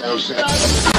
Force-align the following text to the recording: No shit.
No 0.00 0.16
shit. 0.16 0.97